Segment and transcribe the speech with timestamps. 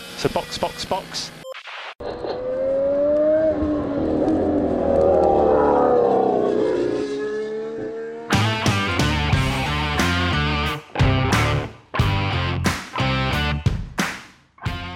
[0.00, 1.32] So box, box, box.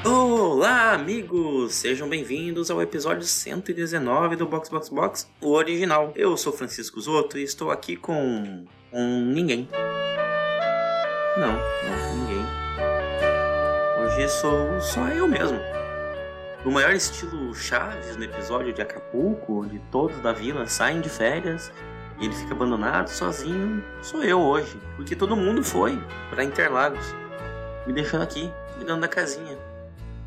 [0.04, 1.74] Olá, amigos!
[1.74, 6.12] Sejam bem-vindos ao episódio 119 do Box Box Box, o original.
[6.16, 9.68] Eu sou Francisco Zotto e estou aqui com um ninguém.
[11.36, 12.67] Não, não, ninguém.
[14.18, 15.60] Hoje sou só eu mesmo.
[16.64, 21.70] No maior estilo Chaves no episódio de Acapulco, onde todos da vila saem de férias
[22.18, 27.14] e ele fica abandonado sozinho, sou eu hoje, porque todo mundo foi para Interlagos,
[27.86, 29.56] me deixando aqui, cuidando da casinha.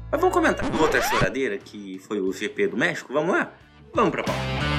[0.10, 3.12] Mas vamos comentar outra choradeira que foi o GP do México?
[3.12, 3.52] Vamos lá?
[3.94, 4.71] Vamos pra pauta.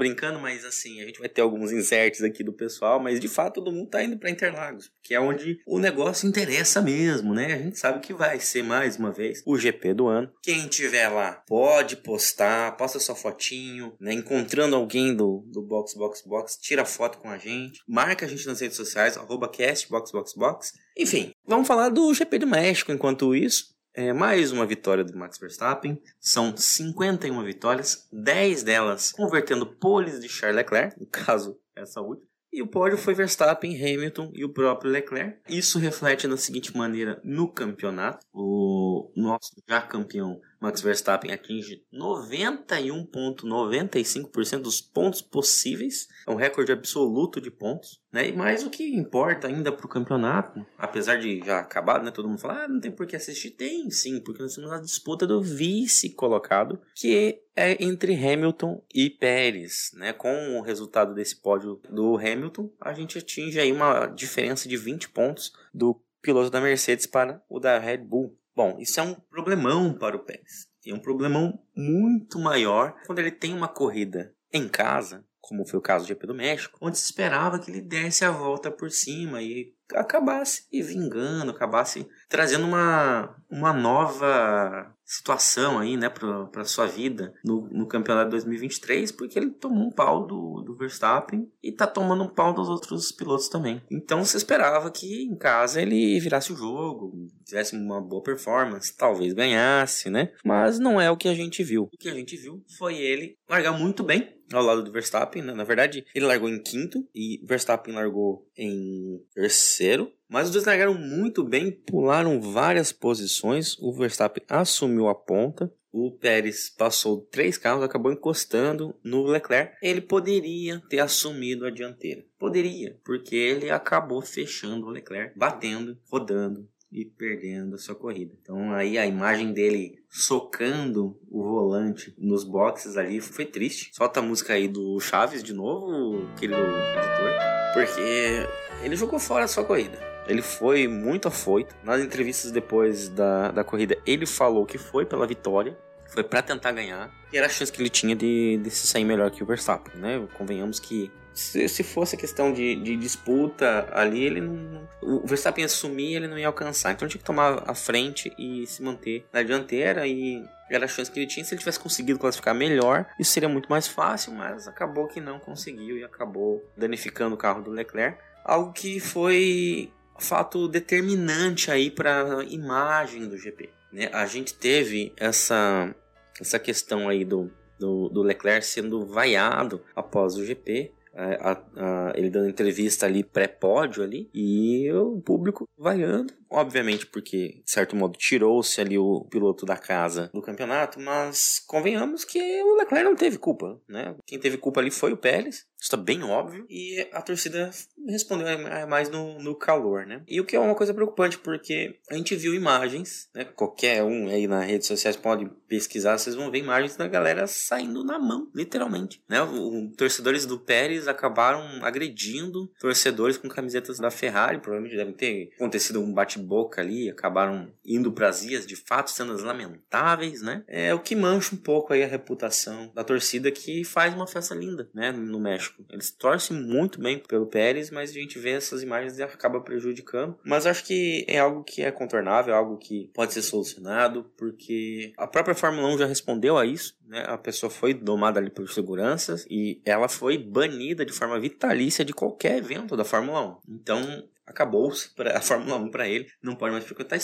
[0.00, 3.56] Brincando, mas assim, a gente vai ter alguns inserts aqui do pessoal, mas de fato
[3.56, 7.52] todo mundo tá indo para Interlagos, que é onde o negócio interessa mesmo, né?
[7.52, 10.32] A gente sabe que vai ser mais uma vez o GP do ano.
[10.42, 14.14] Quem tiver lá, pode postar, posta sua fotinho, né?
[14.14, 18.46] Encontrando alguém do, do Box Box Box, tira foto com a gente, marca a gente
[18.46, 20.72] nas redes sociais, arroba castboxboxbox.
[20.96, 23.78] Enfim, vamos falar do GP do México enquanto isso.
[23.92, 26.00] É mais uma vitória do Max Verstappen.
[26.20, 32.29] São 51 vitórias, 10 delas convertendo poles de Charles Leclerc, no caso, essa última.
[32.52, 35.38] E o pódio foi Verstappen, Hamilton e o próprio Leclerc.
[35.48, 38.26] Isso reflete da seguinte maneira no campeonato.
[38.32, 46.06] O nosso já campeão Max Verstappen atinge 91,95% dos pontos possíveis.
[46.26, 47.98] É um recorde absoluto de pontos.
[48.12, 48.30] Né?
[48.32, 52.10] Mais o que importa ainda para o campeonato, apesar de já acabar, né?
[52.10, 53.52] todo mundo fala, ah, não tem por que assistir.
[53.52, 59.10] Tem sim, porque nós temos a disputa do vice colocado, que é entre Hamilton e
[59.10, 59.90] Pérez.
[59.94, 60.12] Né?
[60.14, 65.10] Com o resultado desse pódio do Hamilton, a gente atinge aí uma diferença de 20
[65.10, 68.34] pontos do piloto da Mercedes para o da Red Bull.
[68.56, 70.68] Bom, isso é um problemão para o Pérez.
[70.84, 75.82] E um problemão muito maior quando ele tem uma corrida em casa, como foi o
[75.82, 79.42] caso do GP do México, onde se esperava que ele desse a volta por cima
[79.42, 87.68] e acabasse vingando, acabasse trazendo uma, uma nova situação aí, né, para sua vida no,
[87.68, 92.28] no campeonato 2023, porque ele tomou um pau do, do Verstappen e tá tomando um
[92.28, 93.82] pau dos outros pilotos também.
[93.90, 97.12] Então se esperava que em casa ele virasse o jogo,
[97.44, 100.32] tivesse uma boa performance, talvez ganhasse, né?
[100.44, 101.90] Mas não é o que a gente viu.
[101.92, 105.52] O que a gente viu foi ele largar muito bem ao lado do Verstappen, né?
[105.54, 110.12] Na verdade, ele largou em quinto e Verstappen largou em terceiro.
[110.30, 113.76] Mas os dois largaram muito bem, pularam várias posições.
[113.80, 115.72] O Verstappen assumiu a ponta.
[115.92, 119.74] O Pérez passou três carros, acabou encostando no Leclerc.
[119.82, 122.24] Ele poderia ter assumido a dianteira.
[122.38, 128.32] Poderia, porque ele acabou fechando o Leclerc, batendo, rodando, e perdendo a sua corrida.
[128.40, 133.90] Então aí a imagem dele socando o volante nos boxes ali foi triste.
[133.92, 139.48] Solta a música aí do Chaves de novo, querido editor, porque ele jogou fora a
[139.48, 140.09] sua corrida.
[140.30, 141.74] Ele foi muito afoito.
[141.82, 145.76] Nas entrevistas depois da, da corrida, ele falou que foi pela vitória,
[146.06, 149.04] foi para tentar ganhar, e era a chance que ele tinha de, de se sair
[149.04, 150.26] melhor que o Verstappen, né?
[150.36, 154.88] Convenhamos que se, se fosse questão de, de disputa ali, ele não.
[155.02, 156.92] O Verstappen assumir, ele não ia alcançar.
[156.92, 161.10] Então tinha que tomar a frente e se manter na dianteira e era a chance
[161.10, 161.44] que ele tinha.
[161.44, 165.38] Se ele tivesse conseguido classificar melhor, isso seria muito mais fácil, mas acabou que não
[165.38, 168.18] conseguiu e acabou danificando o carro do Leclerc.
[168.44, 173.70] Algo que foi fato determinante aí para a imagem do GP.
[173.92, 174.08] Né?
[174.12, 175.94] A gente teve essa,
[176.40, 180.92] essa questão aí do, do, do Leclerc sendo vaiado após o GP.
[181.12, 187.62] É, a, a, ele dando entrevista ali pré-pódio ali e o público vaiando obviamente porque,
[187.64, 192.76] de certo modo, tirou-se ali o piloto da casa do campeonato, mas convenhamos que o
[192.76, 194.16] Leclerc não teve culpa, né?
[194.26, 197.70] Quem teve culpa ali foi o Pérez, isso está bem óbvio, e a torcida
[198.06, 198.46] respondeu
[198.86, 200.22] mais no, no, calor, né?
[200.28, 203.44] E o que é uma coisa preocupante, porque a gente viu imagens, né?
[203.44, 208.04] Qualquer um aí nas redes sociais pode pesquisar, vocês vão ver imagens da galera saindo
[208.04, 209.40] na mão, literalmente, né?
[209.42, 216.00] Os torcedores do Pérez acabaram agredindo torcedores com camisetas da Ferrari, provavelmente devem ter acontecido
[216.00, 220.62] um bate boca ali, acabaram indo para as vias, de fato, cenas lamentáveis, né?
[220.68, 224.54] É o que mancha um pouco aí a reputação da torcida que faz uma festa
[224.54, 225.69] linda, né, no México.
[225.90, 230.38] Eles torcem muito bem pelo Pérez, mas a gente vê essas imagens e acaba prejudicando.
[230.44, 235.26] Mas acho que é algo que é contornável, algo que pode ser solucionado, porque a
[235.26, 237.24] própria Fórmula 1 já respondeu a isso, né?
[237.26, 242.12] A pessoa foi domada ali por seguranças e ela foi banida de forma vitalícia de
[242.12, 243.74] qualquer evento da Fórmula 1.
[243.74, 247.18] Então, acabou-se a Fórmula 1 para ele, não pode mais frequentar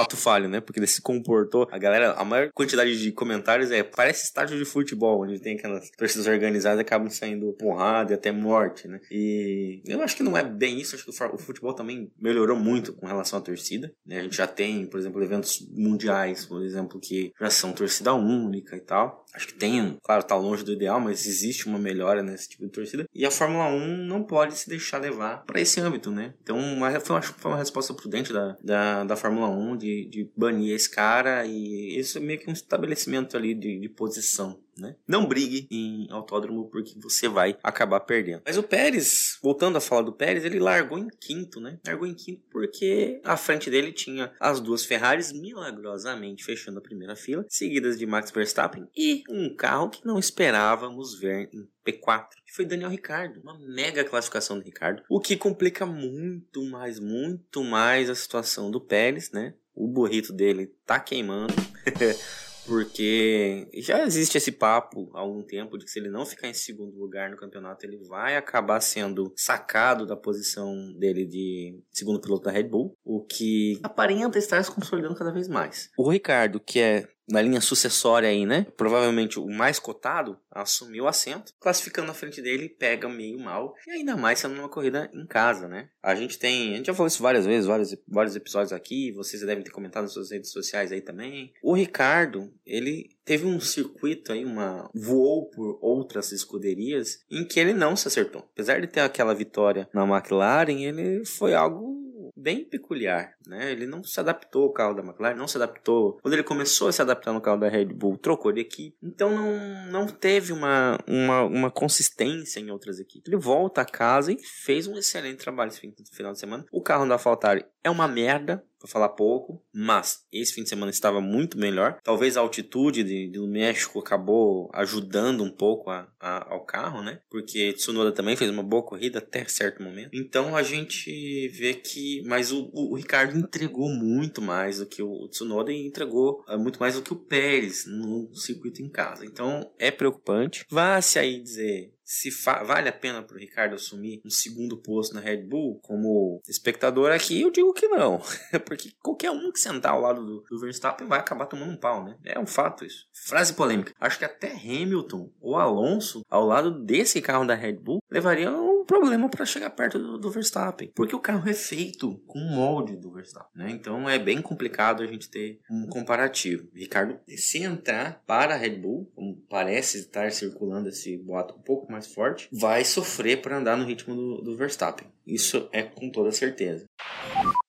[0.00, 0.60] ato falho, né?
[0.60, 4.64] Porque ele se comportou, a galera, a maior quantidade de comentários é parece estádio de
[4.64, 9.00] futebol, onde tem aquelas torcidas organizadas e acabam saindo porrada e até morte, né?
[9.10, 12.92] E eu acho que não é bem isso, acho que o futebol também melhorou muito
[12.92, 14.20] com relação à torcida, né?
[14.20, 18.76] A gente já tem, por exemplo, eventos mundiais, por exemplo, que já são torcida única
[18.76, 19.24] e tal.
[19.34, 22.70] Acho que tem, claro, tá longe do ideal, mas existe uma melhora nesse tipo de
[22.70, 23.06] torcida.
[23.14, 26.34] E a Fórmula 1 não pode se deixar levar para esse âmbito, né?
[26.42, 30.30] Então, uma, foi, que foi uma resposta prudente da, da, da Fórmula 1 de, de
[30.36, 34.96] banir esse cara e isso é meio que um estabelecimento ali de, de posição né?
[35.06, 38.42] Não brigue em autódromo porque você vai acabar perdendo.
[38.44, 41.78] Mas o Pérez, voltando a falar do Pérez, ele largou em quinto, né?
[41.86, 47.16] Largou em quinto porque à frente dele tinha as duas Ferraris milagrosamente fechando a primeira
[47.16, 52.54] fila, seguidas de Max Verstappen e um carro que não esperávamos ver em P4, que
[52.54, 53.40] foi Daniel Ricardo.
[53.40, 58.80] Uma mega classificação do Ricardo, o que complica muito mais, muito mais a situação do
[58.80, 59.54] Pérez, né?
[59.74, 61.54] O burrito dele tá queimando.
[62.66, 66.54] Porque já existe esse papo há algum tempo de que se ele não ficar em
[66.54, 72.44] segundo lugar no campeonato, ele vai acabar sendo sacado da posição dele de segundo piloto
[72.44, 75.90] da Red Bull, o que aparenta estar se consolidando cada vez mais.
[75.98, 78.66] O Ricardo, que é na linha sucessória aí, né?
[78.76, 83.90] Provavelmente o mais cotado assumiu o assento, classificando na frente dele, pega meio mal, e
[83.90, 85.88] ainda mais sendo uma corrida em casa, né?
[86.02, 89.42] A gente tem, a gente já falou isso várias vezes, vários, vários episódios aqui, vocês
[89.42, 91.52] devem ter comentado nas suas redes sociais aí também.
[91.62, 97.72] O Ricardo, ele teve um circuito aí, uma voou por outras escuderias em que ele
[97.72, 98.42] não se acertou.
[98.52, 102.01] Apesar de ter aquela vitória na McLaren, ele foi algo
[102.42, 103.70] bem peculiar, né?
[103.70, 106.18] Ele não se adaptou ao carro da McLaren, não se adaptou.
[106.20, 108.96] Quando ele começou a se adaptar no carro da Red Bull, trocou de equipe.
[109.02, 113.32] Então não, não teve uma, uma, uma consistência em outras equipes.
[113.32, 115.80] Ele volta a casa e fez um excelente trabalho esse
[116.12, 116.64] final de semana.
[116.72, 120.90] O carro da AlphaTauri é uma merda, para falar pouco, mas esse fim de semana
[120.90, 121.98] estava muito melhor.
[122.02, 127.20] Talvez a altitude de, do México acabou ajudando um pouco a, a, ao carro, né?
[127.30, 130.10] Porque Tsunoda também fez uma boa corrida até certo momento.
[130.12, 135.02] Então a gente vê que, mas o, o, o Ricardo entregou muito mais do que
[135.02, 139.24] o Tsunoda e entregou uh, muito mais do que o Pérez no circuito em casa.
[139.24, 140.66] Então é preocupante.
[140.68, 142.30] Vá-se aí dizer se
[142.64, 147.12] vale a pena para o Ricardo assumir um segundo posto na Red Bull como espectador
[147.12, 148.20] aqui, eu digo que não.
[148.66, 152.04] Porque qualquer um que sentar ao lado do, do, Verstappen vai acabar tomando um pau,
[152.04, 152.16] né?
[152.24, 153.06] É um fato isso.
[153.12, 153.92] Frase polêmica.
[154.00, 159.28] Acho que até Hamilton ou Alonso, ao lado desse carro da Red Bull, levariam problema
[159.28, 160.92] para chegar perto do, do, Verstappen.
[160.94, 163.70] Porque o carro é feito com o molde do Verstappen, né?
[163.70, 166.68] Então é bem complicado a gente ter um comparativo.
[166.74, 171.90] Ricardo, se entrar para a Red Bull, como parece estar circulando esse boato um pouco
[171.90, 175.06] mais forte, vai sofrer para andar no ritmo do, do Verstappen.
[175.26, 176.84] Isso é com toda certeza.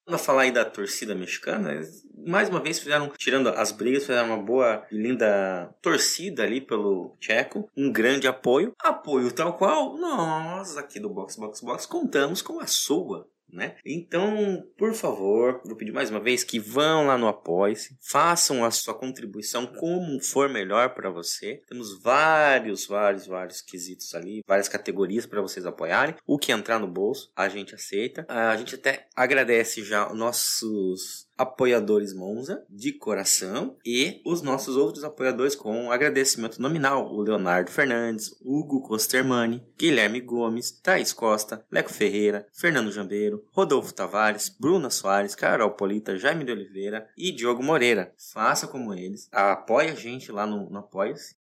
[0.05, 1.79] Quando falar aí da torcida mexicana,
[2.25, 7.15] mais uma vez fizeram, tirando as brigas, fizeram uma boa e linda torcida ali pelo
[7.19, 8.73] Checo, um grande apoio.
[8.79, 13.75] Apoio tal qual nós aqui do Box Box Box contamos com a sua né?
[13.85, 18.71] Então, por favor, vou pedir mais uma vez que vão lá no Apoie-se, façam a
[18.71, 21.61] sua contribuição como for melhor para você.
[21.67, 26.15] Temos vários, vários, vários quesitos ali, várias categorias para vocês apoiarem.
[26.25, 28.25] O que entrar no bolso, a gente aceita.
[28.27, 35.55] A gente até agradece já nossos apoiadores Monza de coração e os nossos outros apoiadores
[35.55, 42.91] com agradecimento nominal, o Leonardo Fernandes, Hugo Costermani, Guilherme Gomes, Thaís Costa, Leco Ferreira, Fernando
[42.91, 48.13] Jambeiro, Rodolfo Tavares, Bruna Soares, Carol Polita, Jaime de Oliveira e Diogo Moreira.
[48.33, 51.35] Faça como eles, apoie a gente lá no, no Apoia-se.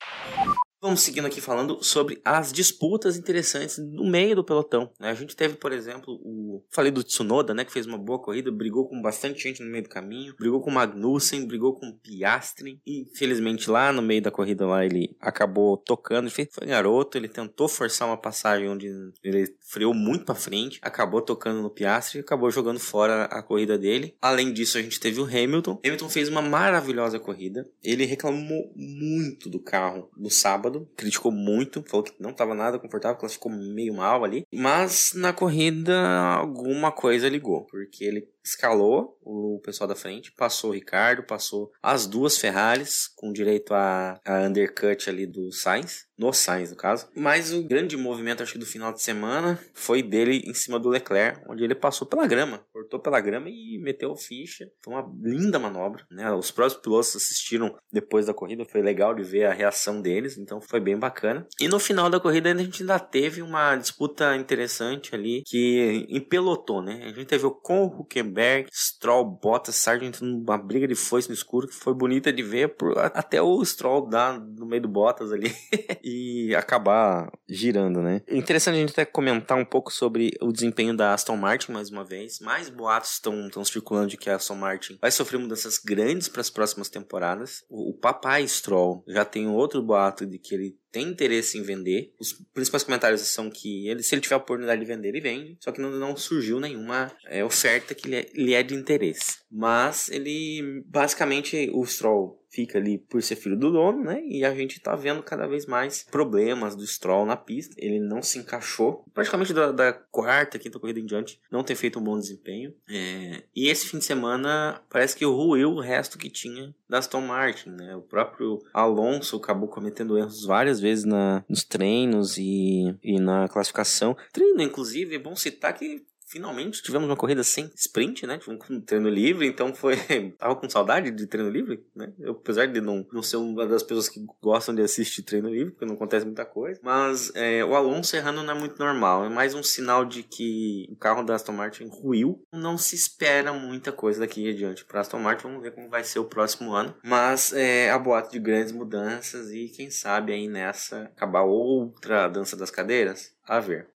[0.83, 4.91] Vamos seguindo aqui falando sobre as disputas interessantes no meio do pelotão.
[4.99, 5.11] Né?
[5.11, 6.61] A gente teve, por exemplo, o.
[6.73, 7.65] Falei do Tsunoda, né?
[7.65, 10.73] Que fez uma boa corrida, brigou com bastante gente no meio do caminho, brigou com
[10.73, 12.81] Magnussen, brigou com Piastri.
[12.85, 16.29] E, infelizmente, lá no meio da corrida lá ele acabou tocando.
[16.29, 18.89] Foi garoto, ele tentou forçar uma passagem onde
[19.23, 23.79] ele freou muito para frente, acabou tocando no Piastri e acabou jogando fora a corrida
[23.79, 24.17] dele.
[24.21, 25.79] Além disso, a gente teve o Hamilton.
[25.85, 27.69] Hamilton fez uma maravilhosa corrida.
[27.85, 32.79] Ele reclamou muito do carro no sábado sábado, criticou muito, falou que não estava nada
[32.79, 34.47] confortável, classificou meio mal ali.
[34.53, 35.95] Mas na corrida
[36.35, 42.07] alguma coisa ligou, porque ele escalou o pessoal da frente, passou o Ricardo, passou as
[42.07, 47.09] duas Ferraris, com direito a, a undercut ali do Sainz, no Sainz no caso.
[47.17, 50.89] Mas o grande movimento, acho que do final de semana, foi dele em cima do
[50.89, 54.71] Leclerc, onde ele passou pela grama, cortou pela grama e meteu ficha.
[54.83, 56.31] Foi uma linda manobra, né?
[56.33, 60.61] Os próprios pilotos assistiram depois da corrida, foi legal de ver a reação deles, então
[60.61, 61.47] foi bem bacana.
[61.61, 66.83] E no final da corrida a gente ainda teve uma disputa interessante ali, que empelotou,
[66.83, 67.03] né?
[67.05, 68.32] A gente teve o Con Huckenberg,
[68.73, 72.97] Stroll, Bottas, Sargent numa briga de foice no escuro, que foi bonita de ver, por,
[72.99, 75.55] até o Stroll dar no meio do Bottas ali
[76.03, 78.23] e acabar girando, né?
[78.29, 82.05] Interessante a gente até comentar um pouco sobre o desempenho da Aston Martin mais uma
[82.05, 82.41] vez.
[82.41, 86.51] Mais boatos estão circulando de que a Aston Martin vai sofrer mudanças grandes para as
[86.51, 87.65] próximas temporadas.
[87.69, 92.13] O, o papai Stroll já tem outro boato de que ele tem interesse em vender.
[92.21, 95.57] Os principais comentários são que ele, se ele tiver a oportunidade de vender, ele vende.
[95.59, 99.39] Só que não, não surgiu nenhuma é, oferta que lhe é, lhe é de interesse.
[99.51, 104.23] Mas ele, basicamente, o Stroll fica ali por ser filho do dono, né?
[104.25, 107.75] E a gente tá vendo cada vez mais problemas do Stroll na pista.
[107.79, 109.05] Ele não se encaixou.
[109.15, 112.75] Praticamente da, da quarta, quinta corrida em diante, não tem feito um bom desempenho.
[112.89, 113.43] É...
[113.57, 117.71] E esse fim de semana parece que ruiu o resto que tinha da Aston Martin,
[117.71, 117.97] né?
[117.97, 124.15] O próprio Alonso acabou cometendo erros várias vezes na, nos treinos e, e na classificação.
[124.31, 128.39] Treino, inclusive, é bom citar que finalmente tivemos uma corrida sem sprint, né?
[128.39, 129.97] Tivemos um treino livre, então foi.
[130.39, 132.11] Tava com saudade de treino livre, né?
[132.19, 135.73] Eu, apesar de não, não ser uma das pessoas que gostam de assistir treino livre,
[135.73, 136.81] porque não acontece muita coisa.
[136.83, 139.27] Mas é, o Alonso errando não é muito normal.
[139.27, 142.43] É mais um sinal de que o carro da Aston Martin ruiu.
[142.51, 145.45] Não se espera muita coisa daqui adiante para Aston Martin.
[145.45, 146.95] Vamos ver como vai ser o próximo ano.
[147.05, 152.57] Mas é a boato de grandes mudanças e quem sabe aí nessa acabar outra dança
[152.57, 153.33] das cadeiras?
[153.47, 153.89] A ver.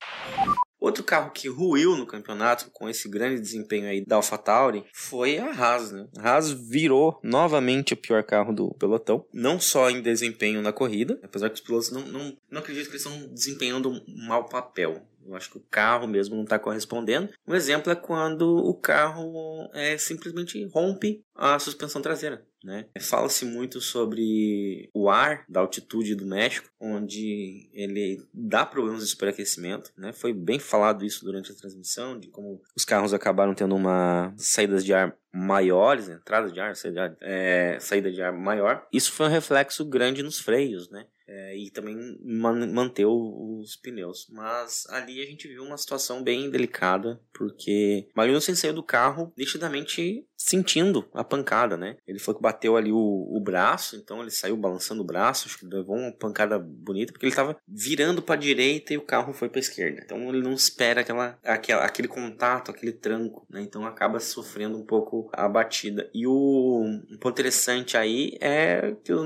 [0.85, 5.51] Outro carro que ruiu no campeonato com esse grande desempenho aí da AlphaTauri foi a
[5.51, 6.07] Haas, né?
[6.19, 11.19] A Haas virou novamente o pior carro do pelotão, não só em desempenho na corrida,
[11.23, 15.03] apesar que os pilotos não, não, não acredito que eles estão desempenhando um mau papel.
[15.27, 17.31] Eu acho que o carro mesmo não está correspondendo.
[17.49, 22.47] Um exemplo é quando o carro é, simplesmente rompe a suspensão traseira.
[22.63, 22.87] Né?
[22.99, 29.93] Fala-se muito sobre o ar da altitude do México, onde ele dá problemas de superaquecimento.
[29.99, 30.13] Né?
[30.13, 34.83] Foi bem falado isso durante a transmissão, de como os carros acabaram tendo uma saídas
[34.85, 38.87] de ar maiores, entradas de ar, saída de ar, é, saída de ar maior.
[38.93, 41.07] Isso foi um reflexo grande nos freios, né?
[41.27, 42.71] É, e também man
[43.03, 44.29] os pneus.
[44.31, 50.27] Mas ali a gente viu uma situação bem delicada, porque Magnussen saiu do carro nitidamente
[50.37, 51.97] sentindo a pancada, né?
[52.07, 55.59] Ele foi que bateu ali o, o braço, então ele saiu balançando o braço, acho
[55.59, 59.33] que levou uma pancada bonita, porque ele estava virando para a direita e o carro
[59.33, 60.03] foi para a esquerda.
[60.05, 63.63] Então ele não espera aquela, aquela, aquele contato, aquele tranco, né?
[63.63, 66.11] Então acaba sofrendo um pouco a batida.
[66.13, 69.25] E o um ponto interessante aí é que o,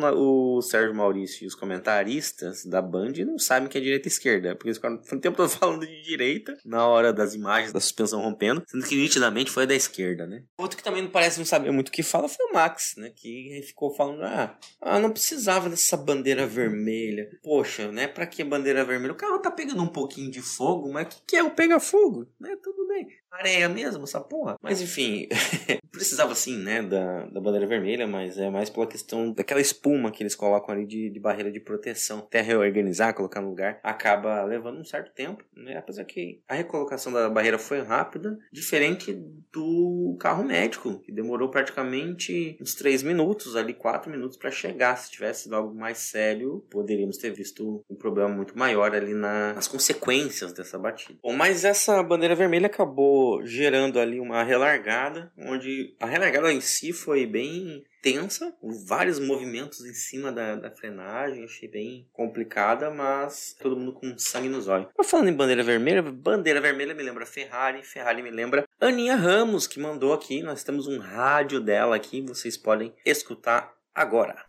[0.57, 4.55] o Sérgio Maurício e os comentaristas da Band não sabem que é direita e esquerda,
[4.55, 8.21] porque eles ficaram o tempo todo falando de direita na hora das imagens da suspensão
[8.21, 10.45] rompendo, sendo que nitidamente foi da esquerda, né?
[10.57, 13.11] Outro que também não parece não saber muito o que fala foi o Max, né?
[13.15, 17.29] Que ficou falando, ah, ah não precisava dessa bandeira vermelha.
[17.43, 18.07] Poxa, né?
[18.07, 19.13] Pra que bandeira vermelha?
[19.13, 22.27] O carro tá pegando um pouquinho de fogo, mas o que, que é o pega-fogo?
[22.41, 22.57] Né?
[22.63, 24.57] Tudo bem areia mesmo, essa porra.
[24.63, 25.29] Mas enfim,
[25.91, 30.23] precisava sim, né, da, da bandeira vermelha, mas é mais pela questão daquela espuma que
[30.23, 32.19] eles colocam ali de, de barreira de proteção.
[32.19, 35.77] Até reorganizar, colocar no lugar, acaba levando um certo tempo, né?
[35.77, 39.13] Apesar que a recolocação da barreira foi rápida, diferente
[39.53, 44.97] do carro médico, que demorou praticamente uns 3 minutos, ali 4 minutos para chegar.
[44.97, 49.55] Se tivesse sido algo mais sério, poderíamos ter visto um problema muito maior ali na,
[49.55, 51.19] nas consequências dessa batida.
[51.23, 56.93] Bom, mas essa bandeira vermelha acabou gerando ali uma relargada, onde a relargada em si
[56.93, 58.55] foi bem tensa,
[58.87, 64.49] vários movimentos em cima da, da frenagem, achei bem complicada, mas todo mundo com sangue
[64.49, 64.89] nos olhos.
[65.05, 69.81] Falando em bandeira vermelha, bandeira vermelha me lembra Ferrari, Ferrari me lembra Aninha Ramos, que
[69.81, 74.48] mandou aqui, nós temos um rádio dela aqui, vocês podem escutar agora.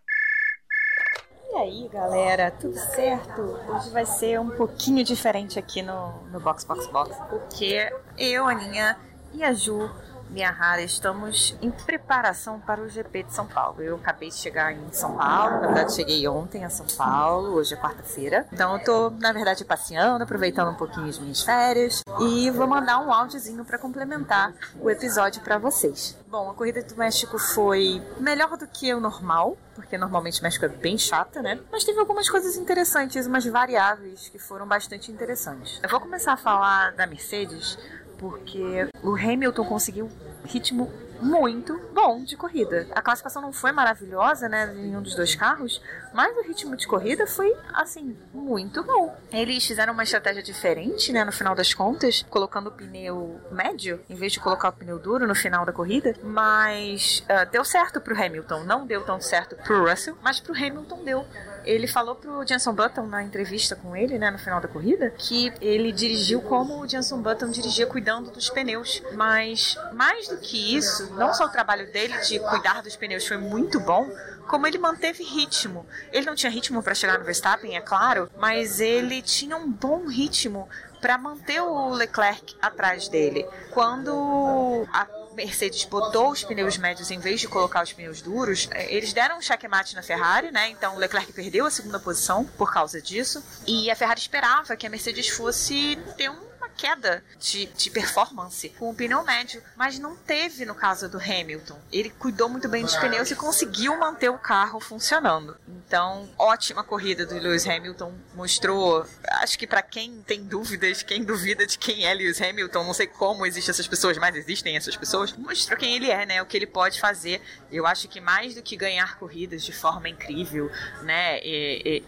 [1.51, 3.41] E aí, galera, tudo certo?
[3.67, 8.95] Hoje vai ser um pouquinho diferente aqui no, no Box Box Box, porque eu, Aninha
[9.33, 9.89] e a Ju
[10.29, 13.81] Miyahara, estamos em preparação para o GP de São Paulo.
[13.81, 17.73] Eu acabei de chegar em São Paulo, na verdade cheguei ontem a São Paulo, hoje
[17.73, 18.45] é quarta-feira.
[18.53, 22.99] Então eu tô, na verdade, passeando, aproveitando um pouquinho as minhas férias e vou mandar
[22.99, 26.15] um áudiozinho para complementar o episódio para vocês.
[26.27, 30.65] Bom, a corrida do México foi melhor do que o normal, porque normalmente o México
[30.65, 31.59] é bem chata, né?
[31.71, 35.79] Mas teve algumas coisas interessantes, umas variáveis que foram bastante interessantes.
[35.81, 37.79] Eu vou começar a falar da Mercedes
[38.19, 40.11] porque o Hamilton conseguiu
[40.45, 42.87] ritmo muito bom de corrida.
[42.91, 45.81] A classificação não foi maravilhosa, né, em um dos dois carros,
[46.13, 49.15] mas o ritmo de corrida foi, assim, muito bom.
[49.31, 54.15] Eles fizeram uma estratégia diferente, né, no final das contas, colocando o pneu médio, em
[54.15, 58.15] vez de colocar o pneu duro no final da corrida, mas uh, deu certo pro
[58.15, 58.63] Hamilton.
[58.63, 61.25] Não deu tão certo pro Russell, mas pro Hamilton deu.
[61.65, 65.53] Ele falou pro Jenson Button na entrevista com ele, né, no final da corrida, que
[65.61, 69.01] ele dirigiu como o Jenson Button dirigia cuidando dos pneus.
[69.13, 73.37] Mas mais do que isso, não só o trabalho dele de cuidar dos pneus foi
[73.37, 74.09] muito bom,
[74.47, 75.85] como ele manteve ritmo.
[76.11, 80.07] Ele não tinha ritmo para chegar no Verstappen, é claro, mas ele tinha um bom
[80.07, 80.67] ritmo
[80.99, 83.45] para manter o Leclerc atrás dele.
[83.71, 88.93] Quando a Mercedes botou os pneus médios em vez de colocar os pneus duros, é,
[88.93, 90.67] eles deram um checkmate na Ferrari, né?
[90.67, 93.41] Então o Leclerc perdeu a segunda posição por causa disso.
[93.65, 96.48] E a Ferrari esperava que a Mercedes fosse ter um
[96.79, 101.77] queda de, de performance com o pneu médio, mas não teve no caso do Hamilton.
[101.91, 105.57] Ele cuidou muito bem dos pneus e conseguiu manter o carro funcionando.
[105.67, 108.13] Então, ótima corrida do Lewis Hamilton.
[108.33, 109.05] Mostrou,
[109.41, 113.07] acho que para quem tem dúvidas, quem duvida de quem é Lewis Hamilton, não sei
[113.07, 116.41] como existem essas pessoas, mas existem essas pessoas, mostrou quem ele é, né?
[116.41, 117.41] O que ele pode fazer.
[117.69, 120.71] Eu acho que mais do que ganhar corridas de forma incrível,
[121.01, 121.39] né?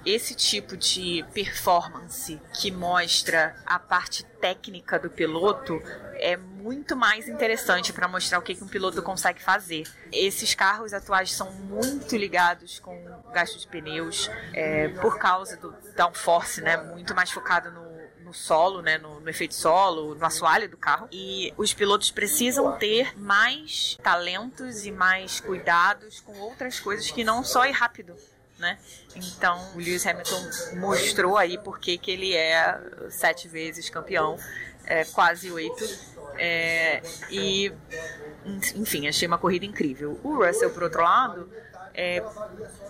[0.06, 5.80] Esse tipo de performance que mostra a parte técnica do piloto
[6.16, 9.84] é muito mais interessante para mostrar o que, que um piloto consegue fazer.
[10.12, 12.94] Esses carros atuais são muito ligados com
[13.32, 16.78] gasto de pneus é, por causa do downforce, né?
[16.78, 17.92] Muito mais focado no,
[18.34, 21.08] solo, né, no, no, efeito solo, no assoalho do carro.
[21.12, 27.44] E os pilotos precisam ter mais talentos e mais cuidados com outras coisas que não
[27.44, 28.16] só ir rápido
[28.62, 28.78] né?
[29.16, 34.38] Então, o Lewis Hamilton mostrou aí porque que ele é sete vezes campeão,
[34.86, 35.84] é, quase oito.
[36.38, 37.74] É, e,
[38.76, 40.20] enfim, achei uma corrida incrível.
[40.24, 41.52] O Russell, por outro lado,
[41.94, 42.24] é,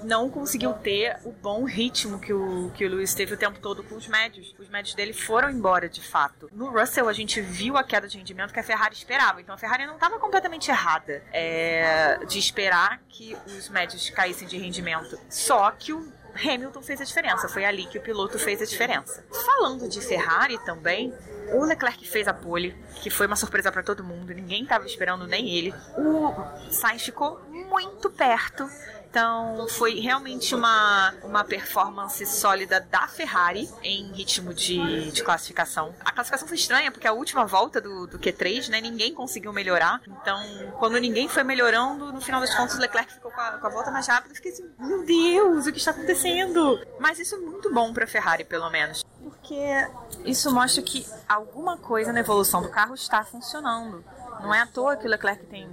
[0.04, 3.84] não conseguiu ter o bom ritmo que o, que o Lewis teve o tempo todo
[3.84, 4.54] com os médios.
[4.60, 6.50] Os médios dele foram embora de fato.
[6.52, 9.42] No Russell, a gente viu a queda de rendimento que a Ferrari esperava.
[9.42, 14.58] Então a Ferrari não estava completamente errada é, de esperar que os médios caíssem de
[14.58, 15.20] rendimento.
[15.30, 17.48] Só que o Hamilton fez a diferença.
[17.48, 19.24] Foi ali que o piloto fez a diferença.
[19.46, 21.14] Falando de Ferrari também,
[21.54, 25.28] o Leclerc fez a pole, que foi uma surpresa para todo mundo, ninguém estava esperando
[25.28, 25.74] nem ele.
[25.98, 28.70] O Sainz ficou muito perto.
[29.12, 35.94] Então, foi realmente uma, uma performance sólida da Ferrari em ritmo de, de classificação.
[36.00, 40.00] A classificação foi estranha, porque a última volta do, do Q3, né, ninguém conseguiu melhorar.
[40.08, 40.42] Então,
[40.80, 43.70] quando ninguém foi melhorando, no final das contas, o Leclerc ficou com a, com a
[43.70, 44.32] volta mais rápida.
[44.32, 46.80] Eu fiquei assim, meu Deus, o que está acontecendo?
[46.98, 49.88] Mas isso é muito bom para a Ferrari, pelo menos porque
[50.24, 54.04] isso mostra que alguma coisa na evolução do carro está funcionando.
[54.42, 55.70] Não é à toa que o Leclerc tem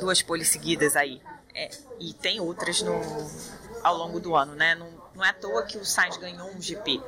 [0.00, 1.22] duas poles seguidas aí.
[1.54, 3.00] É, e tem outras no,
[3.82, 4.74] ao longo do ano, né?
[4.74, 7.00] Não, não é à toa que o Sainz ganhou um GP.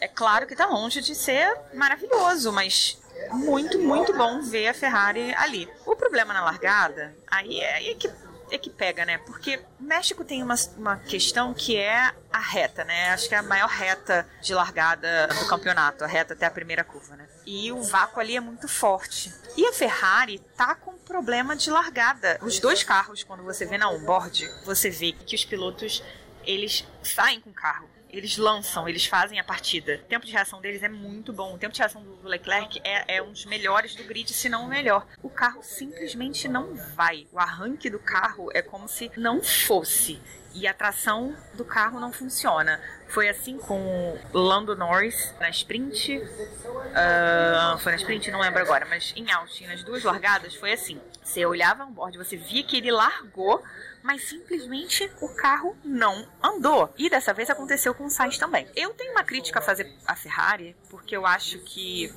[0.00, 2.98] É claro que está longe de ser maravilhoso, mas
[3.32, 5.68] muito, muito bom ver a Ferrari ali.
[5.86, 8.10] O problema na largada, aí é, aí é que
[8.50, 9.18] é que pega, né?
[9.18, 13.10] Porque México tem uma, uma questão que é a reta, né?
[13.10, 16.84] Acho que é a maior reta de largada do campeonato, a reta até a primeira
[16.84, 17.28] curva, né?
[17.46, 19.32] E o vácuo ali é muito forte.
[19.56, 22.38] E a Ferrari tá com problema de largada.
[22.42, 26.02] Os dois carros, quando você vê na onboard, você vê que os pilotos
[26.44, 30.00] eles saem com o carro eles lançam, eles fazem a partida.
[30.02, 31.54] O tempo de reação deles é muito bom.
[31.54, 34.64] O tempo de reação do Leclerc é, é um dos melhores do grid, se não
[34.64, 35.06] o melhor.
[35.22, 37.26] O carro simplesmente não vai.
[37.32, 40.20] O arranque do carro é como se não fosse.
[40.54, 42.80] E a tração do carro não funciona.
[43.08, 46.16] Foi assim com Lando Norris na sprint.
[46.16, 51.00] Uh, foi na sprint, não lembro agora, mas em Austin, nas duas largadas, foi assim.
[51.22, 53.62] Você olhava um board, você via que ele largou
[54.08, 56.90] mas simplesmente o carro não andou.
[56.96, 58.66] E dessa vez aconteceu com o Sainz também.
[58.74, 62.10] Eu tenho uma crítica a fazer à Ferrari, porque eu acho que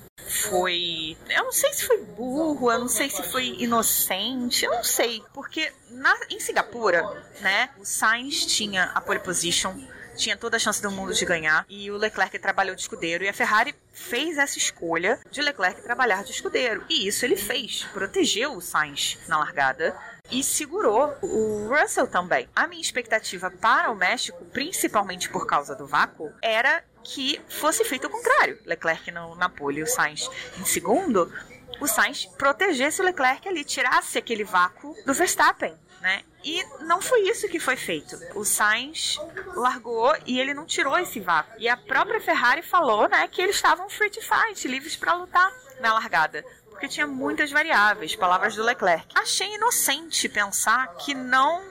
[0.49, 1.17] foi.
[1.29, 5.21] Eu não sei se foi burro, eu não sei se foi inocente, eu não sei.
[5.33, 7.03] Porque na, em Singapura,
[7.41, 9.75] né, o Sainz tinha a pole position
[10.15, 13.29] tinha toda a chance do mundo de ganhar e o Leclerc trabalhou de escudeiro e
[13.29, 18.53] a Ferrari fez essa escolha de Leclerc trabalhar de escudeiro e isso ele fez, protegeu
[18.53, 19.95] o Sainz na largada
[20.29, 22.47] e segurou o Russell também.
[22.55, 28.07] A minha expectativa para o México, principalmente por causa do vácuo, era que fosse feito
[28.07, 28.59] o contrário.
[28.65, 30.29] Leclerc no, na pole e o Sainz
[30.59, 31.31] em segundo,
[31.79, 36.23] o Sainz protegesse o Leclerc ali, tirasse aquele vácuo do Verstappen né?
[36.43, 38.17] E não foi isso que foi feito.
[38.35, 39.19] O Sainz
[39.55, 41.53] largou e ele não tirou esse vácuo.
[41.59, 45.51] E a própria Ferrari falou, né, que eles estavam free to fight, livres para lutar.
[45.79, 46.45] na largada
[46.81, 49.05] porque tinha muitas variáveis, palavras do Leclerc.
[49.13, 51.61] Achei inocente pensar que não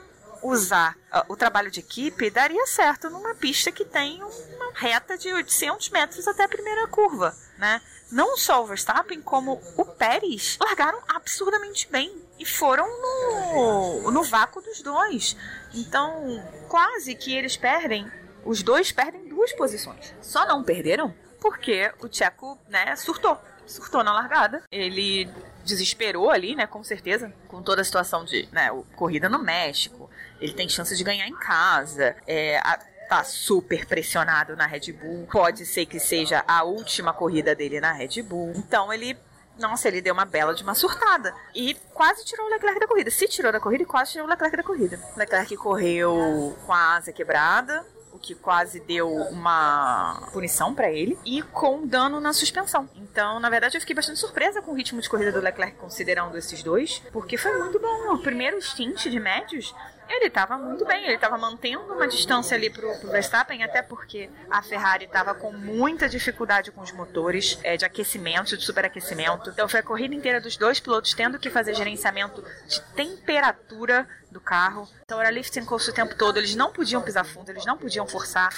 [0.41, 5.31] usar uh, o trabalho de equipe daria certo numa pista que tem uma reta de
[5.33, 7.81] 800 metros até a primeira curva, né?
[8.09, 14.61] Não só o Verstappen, como o Pérez largaram absurdamente bem e foram no, no vácuo
[14.61, 15.35] dos dois.
[15.73, 18.09] Então, quase que eles perdem,
[18.45, 20.13] os dois perdem duas posições.
[20.21, 24.63] Só não perderam porque o Tcheco, né, surtou surtou na largada.
[24.71, 25.29] Ele
[25.63, 26.67] desesperou ali, né?
[26.67, 30.09] Com certeza, com toda a situação de né, corrida no México.
[30.39, 32.15] Ele tem chance de ganhar em casa.
[32.27, 35.27] É, a, tá super pressionado na Red Bull.
[35.29, 38.53] Pode ser que seja a última corrida dele na Red Bull.
[38.55, 39.17] Então ele
[39.59, 41.33] nossa, ele deu uma bela de uma surtada.
[41.53, 43.11] E quase tirou o Leclerc da corrida.
[43.11, 44.99] Se tirou da corrida, quase tirou o Leclerc da corrida.
[45.15, 51.17] O Leclerc correu com a asa quebrada, o que quase deu uma punição para ele,
[51.25, 52.89] e com dano na suspensão.
[52.95, 56.37] Então, na verdade, eu fiquei bastante surpresa com o ritmo de corrida do Leclerc, considerando
[56.37, 58.13] esses dois, porque foi muito bom.
[58.13, 59.73] O primeiro stint de médios
[60.17, 64.29] ele estava muito bem, ele estava mantendo uma distância ali pro, pro Verstappen, até porque
[64.49, 69.49] a Ferrari estava com muita dificuldade com os motores é, de aquecimento, de superaquecimento.
[69.49, 74.39] Então foi a corrida inteira dos dois pilotos tendo que fazer gerenciamento de temperatura do
[74.39, 74.87] carro.
[75.03, 78.07] Então era lifting coast o tempo todo, eles não podiam pisar fundo, eles não podiam
[78.07, 78.51] forçar.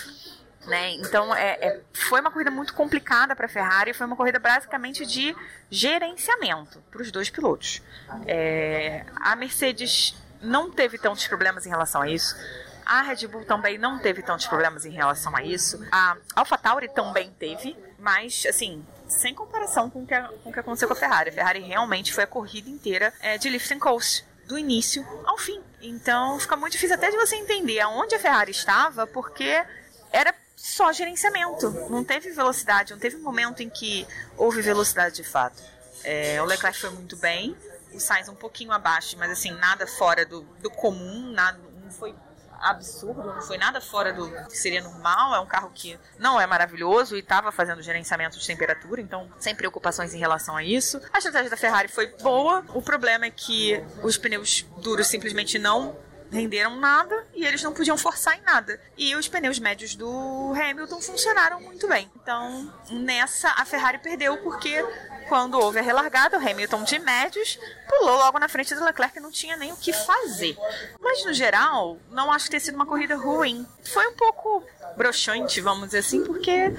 [0.66, 0.92] Né?
[0.94, 5.06] Então é, é, foi uma corrida muito complicada para a Ferrari, foi uma corrida basicamente
[5.06, 5.36] de
[5.70, 7.82] gerenciamento para os dois pilotos.
[8.26, 12.36] É, a Mercedes não teve tantos problemas em relação a isso.
[12.86, 15.80] A Red Bull também não teve tantos problemas em relação a isso.
[15.92, 20.94] A AlphaTauri também teve, mas assim, sem comparação com o que, o que aconteceu com
[20.94, 21.30] a Ferrari.
[21.30, 25.38] A Ferrari realmente foi a corrida inteira é, de lift and coast, do início ao
[25.38, 25.62] fim.
[25.82, 29.64] Então fica muito difícil até de você entender aonde a Ferrari estava, porque
[30.12, 31.70] era só gerenciamento.
[31.90, 34.06] Não teve velocidade, não teve um momento em que
[34.38, 35.62] houve velocidade de fato.
[36.04, 37.56] É, o Leclerc foi muito bem,
[37.96, 42.16] o Sainz um pouquinho abaixo, mas assim, nada fora do, do comum, nada, não foi
[42.64, 45.36] absurdo, não foi nada fora do que seria normal.
[45.36, 49.56] É um carro que não é maravilhoso e estava fazendo gerenciamento de temperatura, então sem
[49.56, 51.02] preocupações em relação a isso.
[51.12, 52.64] A estratégia da Ferrari foi boa.
[52.74, 55.96] O problema é que os pneus duros simplesmente não
[56.34, 58.82] renderam nada e eles não podiam forçar em nada.
[58.98, 62.12] E os pneus médios do Hamilton funcionaram muito bem.
[62.16, 64.84] Então, nessa a Ferrari perdeu porque
[65.30, 69.22] quando houve a relargada, o Hamilton de médios pulou logo na frente do Leclerc e
[69.22, 70.58] não tinha nem o que fazer.
[71.00, 73.66] Mas no geral, não acho que tenha sido uma corrida ruim.
[73.84, 74.64] Foi um pouco
[74.96, 76.74] broxante, vamos dizer assim, porque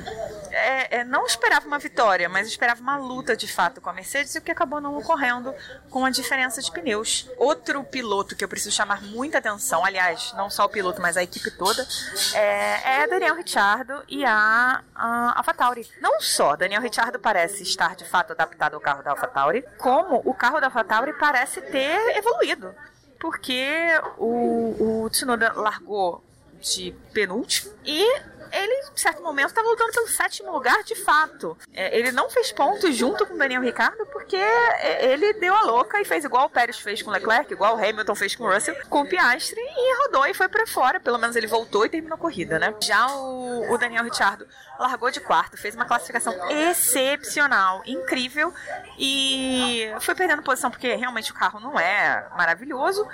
[0.55, 4.35] é, é, não esperava uma vitória, mas esperava uma luta de fato com a Mercedes,
[4.35, 5.55] o que acabou não ocorrendo
[5.91, 7.29] com a diferença de pneus.
[7.37, 11.23] Outro piloto que eu preciso chamar muita atenção, aliás, não só o piloto, mas a
[11.23, 11.87] equipe toda,
[12.35, 15.89] é, é Daniel Ricciardo e a, a AlphaTauri.
[16.01, 20.35] Não só Daniel Ricciardo parece estar de fato adaptado ao carro da AlphaTauri, como o
[20.35, 22.75] carro da AlphaTauri parece ter evoluído.
[23.19, 23.89] Porque
[24.19, 26.23] o, o Tsunoda largou
[26.61, 28.21] de penúltimo e
[28.53, 31.57] ele, em certo momento, estava lutando pelo sétimo lugar de fato.
[31.73, 35.63] É, ele não fez pontos junto com o Daniel Ricciardo porque é, ele deu a
[35.63, 38.45] louca e fez igual o Pérez fez com o Leclerc, igual o Hamilton fez com
[38.45, 41.01] o Russell, com o Piastri e rodou e foi para fora.
[41.01, 42.75] Pelo menos ele voltou e terminou a corrida, né?
[42.81, 44.47] Já o, o Daniel Ricciardo
[44.79, 48.53] largou de quarto, fez uma classificação excepcional, incrível
[48.99, 53.07] e foi perdendo posição porque realmente o carro não é maravilhoso,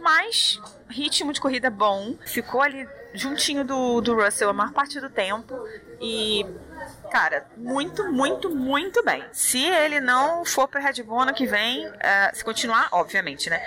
[0.00, 5.08] mas ritmo de corrida bom, ficou ali juntinho do, do Russell a maior parte do
[5.08, 5.54] tempo
[6.00, 6.46] e
[7.12, 9.22] cara, muito, muito, muito bem.
[9.32, 11.92] Se ele não for para Red Bull ano que vem, uh,
[12.32, 13.60] se continuar, obviamente, né?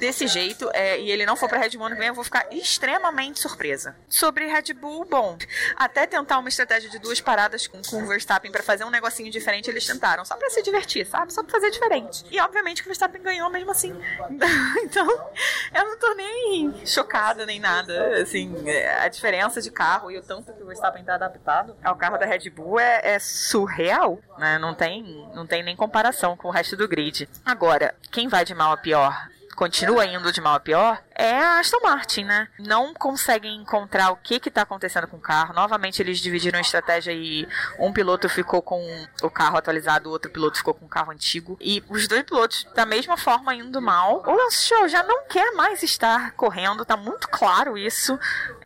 [0.00, 2.24] Desse jeito, é, e ele não for para Red Bull ano que vem, eu vou
[2.24, 3.94] ficar extremamente surpresa.
[4.08, 5.38] Sobre Red Bull, bom,
[5.76, 9.30] até tentar uma estratégia de duas paradas com, com o Verstappen para fazer um negocinho
[9.30, 11.32] diferente, eles tentaram, só para se divertir, sabe?
[11.32, 12.24] Só para fazer diferente.
[12.32, 13.94] E obviamente que o Verstappen ganhou mesmo assim.
[14.82, 15.06] então,
[15.72, 18.22] eu não tô nem chocada nem nada.
[18.22, 18.52] Assim,
[19.00, 22.26] a diferença de carro e o tanto que o Verstappen tá adaptado ao carro da
[22.26, 24.58] Red Bull é é, é, surreal, né?
[24.58, 27.28] Não tem, não tem nem comparação com o resto do grid.
[27.44, 31.58] Agora, quem vai de mal a pior continua indo de mal a pior, é a
[31.58, 32.46] Aston Martin, né?
[32.60, 35.52] Não conseguem encontrar o que que tá acontecendo com o carro.
[35.52, 37.44] Novamente eles dividiram a estratégia e
[37.76, 38.80] um piloto ficou com
[39.20, 41.58] o carro atualizado, o outro piloto ficou com o carro antigo.
[41.60, 44.22] E os dois pilotos, da mesma forma, indo mal.
[44.24, 48.16] O Lance Stroll já não quer mais estar correndo, tá muito claro isso.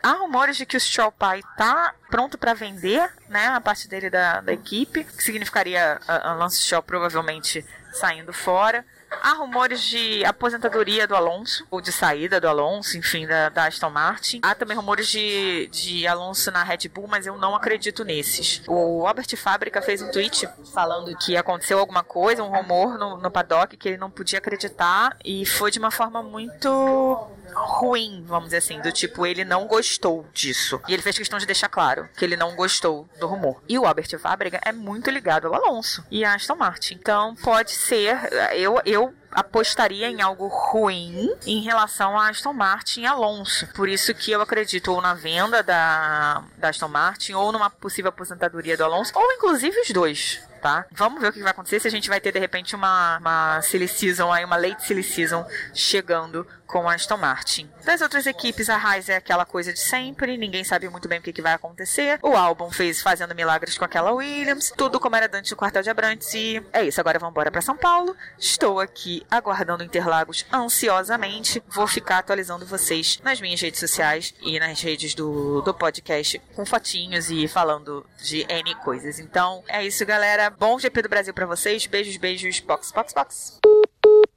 [0.02, 4.11] Há rumores de que o Stroll pai tá pronto para vender, né, a parte dele
[4.11, 8.85] da, da equipe, que significaria a, a Lance Stroll provavelmente saindo fora.
[9.20, 13.90] Há rumores de aposentadoria do Alonso, ou de saída do Alonso, enfim, da, da Aston
[13.90, 14.40] Martin.
[14.42, 18.62] Há também rumores de, de Alonso na Red Bull, mas eu não acredito nesses.
[18.66, 23.31] O Robert Fábrica fez um tweet falando que aconteceu alguma coisa, um rumor no, no
[23.31, 28.58] paddock que ele não podia acreditar, e foi de uma forma muito ruim, vamos dizer
[28.58, 30.80] assim, do tipo, ele não gostou disso.
[30.88, 33.62] E ele fez questão de deixar claro que ele não gostou do rumor.
[33.68, 36.94] E o Albert Fábrica é muito ligado ao Alonso e a Aston Martin.
[36.94, 38.18] Então pode ser,
[38.54, 43.66] eu, eu apostaria em algo ruim em relação a Aston Martin e Alonso.
[43.74, 48.10] Por isso que eu acredito ou na venda da, da Aston Martin ou numa possível
[48.10, 50.87] aposentadoria do Alonso, ou inclusive os dois tá?
[50.92, 53.61] Vamos ver o que vai acontecer, se a gente vai ter de repente uma, uma
[53.62, 55.44] silly season aí, uma late silly season
[55.75, 57.68] chegando com a Aston Martin.
[57.85, 61.22] Das outras equipes, a Haas é aquela coisa de sempre, ninguém sabe muito bem o
[61.22, 62.18] que, que vai acontecer.
[62.22, 65.90] O álbum fez fazendo milagres com aquela Williams, tudo como era antes do quartel de
[65.90, 68.16] Abrantes e é isso, agora vamos embora para São Paulo.
[68.38, 71.62] Estou aqui aguardando Interlagos ansiosamente.
[71.68, 76.64] Vou ficar atualizando vocês nas minhas redes sociais e nas redes do, do podcast com
[76.64, 79.18] fotinhos e falando de N coisas.
[79.18, 80.51] Então, é isso, galera.
[80.58, 81.86] Bom GP do Brasil para vocês.
[81.86, 82.60] Beijos, beijos.
[82.60, 83.58] Box, box, box.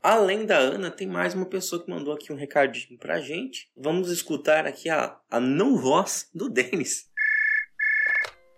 [0.02, 3.70] Além da Ana, tem mais uma pessoa que mandou aqui um recadinho pra gente.
[3.76, 7.10] Vamos escutar aqui a, a não voz do Denis.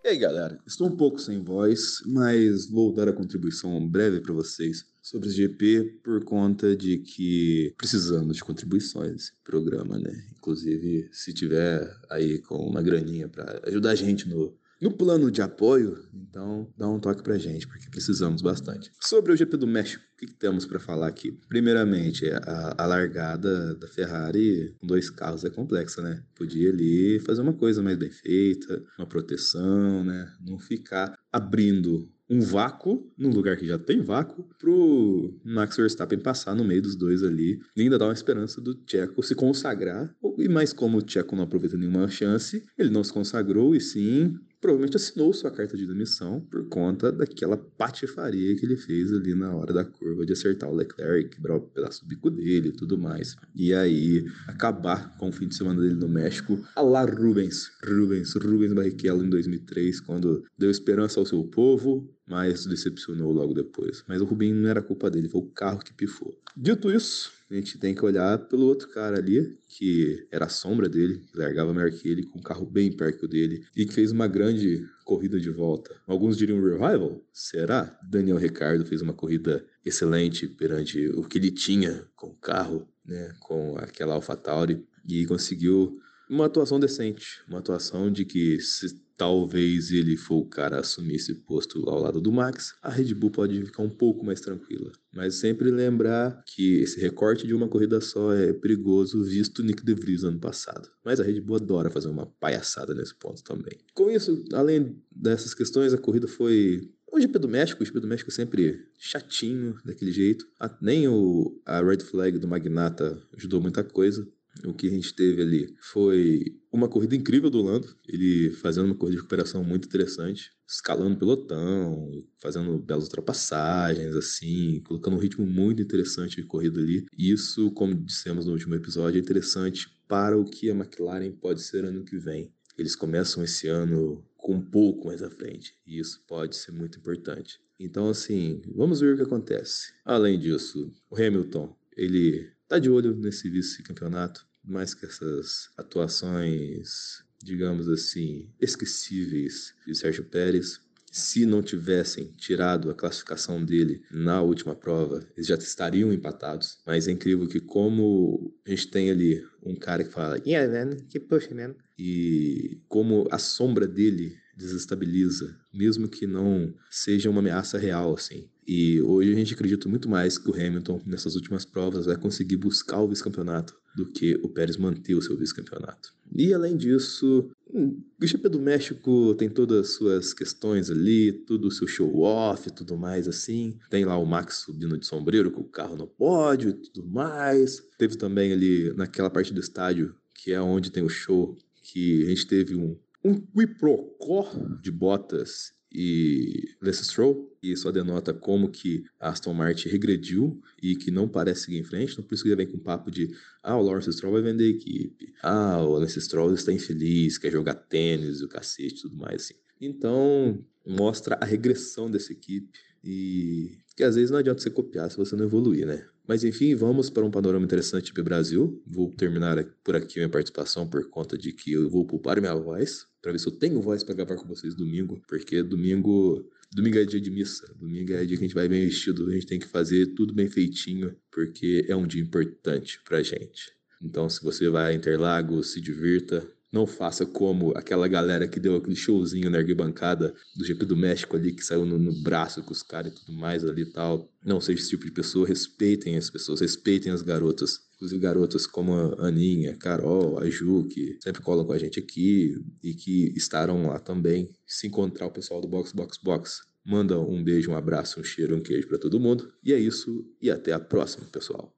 [0.03, 0.59] E aí, galera?
[0.65, 5.31] Estou um pouco sem voz, mas vou dar a contribuição breve para vocês sobre o
[5.31, 10.11] GP por conta de que precisamos de contribuições nesse programa, né?
[10.37, 15.41] Inclusive, se tiver aí com uma graninha para ajudar a gente no no plano de
[15.41, 18.91] apoio, então dá um toque pra gente, porque precisamos bastante.
[19.01, 21.31] Sobre o GP do México, o que, que temos para falar aqui?
[21.47, 26.23] Primeiramente, a, a, largada da Ferrari com dois carros é complexa, né?
[26.35, 30.31] Podia ali fazer uma coisa mais bem feita, uma proteção, né?
[30.41, 36.53] Não ficar abrindo um vácuo, num lugar que já tem vácuo, pro Max Verstappen passar
[36.55, 37.59] no meio dos dois ali.
[37.75, 40.13] E ainda dá uma esperança do Tcheco se consagrar.
[40.37, 44.37] E mais como o Tcheco não aproveita nenhuma chance, ele não se consagrou e sim
[44.59, 49.55] provavelmente assinou sua carta de demissão por conta daquela patifaria que ele fez ali na
[49.55, 52.97] hora da curva de acertar o Leclerc, quebrar o pedaço do bico dele e tudo
[52.97, 53.35] mais.
[53.55, 58.33] E aí acabar com o fim de semana dele no México, a lá Rubens, Rubens,
[58.33, 64.03] Rubens Barrichello em 2003, quando deu esperança ao seu povo, mas decepcionou logo depois.
[64.07, 66.37] Mas o Rubinho não era culpa dele, foi o carro que pifou.
[66.55, 70.89] Dito isso, a gente tem que olhar pelo outro cara ali, que era a sombra
[70.89, 74.12] dele, que largava melhor que ele, com um carro bem perto dele, e que fez
[74.12, 75.95] uma grande corrida de volta.
[76.05, 77.23] Alguns diriam revival?
[77.31, 77.97] Será?
[78.03, 83.33] Daniel Ricardo fez uma corrida excelente perante o que ele tinha com o carro, né,
[83.39, 85.97] com aquela AlphaTauri, e conseguiu
[86.29, 91.15] uma atuação decente, uma atuação de que se talvez ele for o cara a assumir
[91.15, 94.91] esse posto ao lado do Max, a Red Bull pode ficar um pouco mais tranquila.
[95.13, 99.95] Mas sempre lembrar que esse recorte de uma corrida só é perigoso, visto Nick De
[99.95, 100.88] Vries ano passado.
[101.03, 103.77] Mas a Red Bull adora fazer uma palhaçada nesse ponto também.
[103.95, 108.08] Com isso, além dessas questões, a corrida foi o GP do México, o GP do
[108.08, 110.45] México sempre chatinho, daquele jeito.
[110.82, 114.27] Nem o, a red flag do Magnata ajudou muita coisa.
[114.65, 118.95] O que a gente teve ali foi uma corrida incrível do Lando, ele fazendo uma
[118.95, 125.45] corrida de recuperação muito interessante, escalando o pelotão, fazendo belas ultrapassagens, assim, colocando um ritmo
[125.45, 127.05] muito interessante de corrida ali.
[127.17, 131.85] Isso, como dissemos no último episódio, é interessante para o que a McLaren pode ser
[131.85, 132.51] ano que vem.
[132.77, 136.99] Eles começam esse ano com um pouco mais à frente, e isso pode ser muito
[136.99, 137.59] importante.
[137.79, 139.93] Então, assim, vamos ver o que acontece.
[140.05, 147.88] Além disso, o Hamilton, ele tá de olho nesse vice-campeonato mais que essas atuações, digamos
[147.88, 150.80] assim, esquecíveis de Sérgio Pérez.
[151.10, 156.80] Se não tivessem tirado a classificação dele na última prova, eles já estariam empatados.
[156.86, 160.97] Mas é incrível que como a gente tem ali um cara que fala, yeah, man,
[161.10, 161.75] keep pushing, man.
[161.97, 168.49] E como a sombra dele desestabiliza, mesmo que não seja uma ameaça real, assim.
[168.67, 172.57] E hoje a gente acredita muito mais que o Hamilton, nessas últimas provas, vai conseguir
[172.57, 176.13] buscar o vice-campeonato do que o Pérez manter o seu vice-campeonato.
[176.35, 181.67] E além disso, hum, o GP do México tem todas as suas questões ali, tudo
[181.67, 183.77] o seu show-off e tudo mais assim.
[183.89, 187.81] Tem lá o Max subindo de sombreiro com o carro no pódio e tudo mais.
[187.97, 192.29] Teve também ali naquela parte do estádio, que é onde tem o show, que a
[192.29, 194.49] gente teve um, um quiprocó
[194.82, 200.95] de botas e Lance Stroll, e só denota como que a Aston Martin regrediu e
[200.95, 203.10] que não parece seguir em frente, então por isso que ele vem com o papo
[203.10, 207.38] de ah, o Lawrence Stroll vai vender a equipe, ah, o Lance Stroll está infeliz,
[207.38, 209.56] quer jogar tênis o cacete e tudo mais assim.
[209.80, 215.17] Então, mostra a regressão dessa equipe e que às vezes não adianta você copiar se
[215.17, 216.06] você não evoluir, né?
[216.27, 218.83] Mas enfim, vamos para um panorama interessante para o Brasil.
[218.85, 223.07] Vou terminar por aqui minha participação por conta de que eu vou poupar minha voz,
[223.21, 227.05] para ver se eu tenho voz para gravar com vocês domingo, porque domingo Domingo é
[227.05, 227.73] dia de missa.
[227.79, 229.27] Domingo é dia que a gente vai bem vestido.
[229.27, 233.71] A gente tem que fazer tudo bem feitinho, porque é um dia importante pra gente.
[234.01, 236.45] Então, se você vai a Interlagos, se divirta.
[236.71, 241.38] Não faça como aquela galera que deu aquele showzinho na arquibancada do GP do México
[241.38, 244.30] ali, que saiu no, no braço com os caras e tudo mais ali e tal.
[244.43, 245.47] Não seja esse tipo de pessoa.
[245.47, 247.88] Respeitem as pessoas, respeitem as garotas.
[247.95, 252.62] Inclusive garotas como a Aninha, Carol, a Ju, que sempre colam com a gente aqui
[252.84, 254.49] e que estarão lá também.
[254.65, 258.56] Se encontrar o pessoal do Box Box Box, manda um beijo, um abraço, um cheiro,
[258.56, 259.51] um queijo para todo mundo.
[259.63, 261.73] E é isso, e até a próxima, pessoal.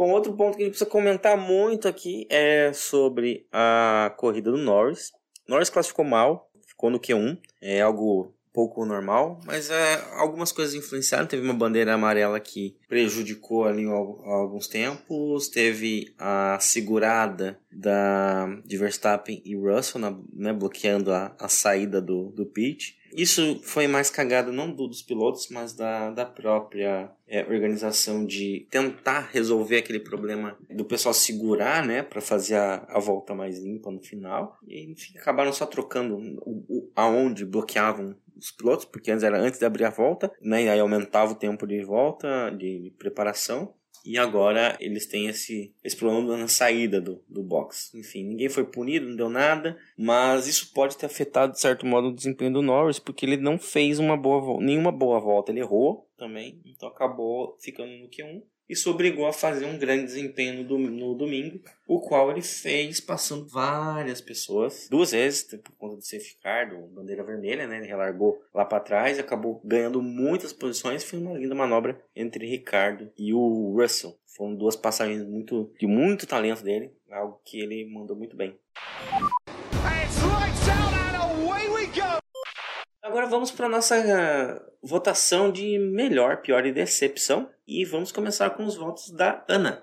[0.00, 4.56] Bom, outro ponto que a gente precisa comentar muito aqui é sobre a corrida do
[4.56, 5.12] Norris.
[5.46, 11.26] Norris classificou mal, ficou no Q1, é algo pouco normal, mas é, algumas coisas influenciaram.
[11.26, 19.42] Teve uma bandeira amarela que prejudicou ali alguns tempos, teve a segurada da, de Verstappen
[19.44, 22.98] e Russell, na, né, bloqueando a, a saída do, do pit.
[23.14, 29.28] Isso foi mais cagado não dos pilotos, mas da, da própria é, organização de tentar
[29.32, 34.00] resolver aquele problema do pessoal segurar, né, para fazer a, a volta mais limpa no
[34.00, 34.58] final.
[34.66, 39.58] E enfim, acabaram só trocando o, o, aonde bloqueavam os pilotos, porque antes era antes
[39.58, 43.74] de abrir a volta, né, e aí aumentava o tempo de volta, de, de preparação.
[44.04, 47.94] E agora eles têm esse, esse problema na saída do, do box.
[47.94, 49.78] Enfim, ninguém foi punido, não deu nada.
[49.96, 53.58] Mas isso pode ter afetado, de certo modo, o desempenho do Norris, porque ele não
[53.58, 55.52] fez uma boa nenhuma boa volta.
[55.52, 58.42] Ele errou também, então acabou ficando no Q1.
[58.70, 63.44] Isso obrigou a fazer um grande desempenho no, no domingo, o qual ele fez passando
[63.48, 67.78] várias pessoas, duas vezes, por conta do safety car, do bandeira vermelha, né?
[67.78, 73.10] Ele relargou lá para trás, acabou ganhando muitas posições, foi uma linda manobra entre Ricardo
[73.18, 74.16] e o Russell.
[74.24, 78.56] Foram duas passagens muito, de muito talento dele, algo que ele mandou muito bem.
[83.02, 87.48] Agora vamos para nossa votação de melhor, pior e decepção.
[87.66, 89.82] E vamos começar com os votos da Ana.